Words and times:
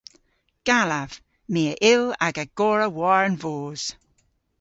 Gallav. 0.67 1.11
My 1.53 1.61
a 1.71 1.73
yll 1.91 2.05
aga 2.27 2.43
gorra 2.57 2.87
war 2.99 3.19
an 3.27 3.35
voos. 3.43 3.83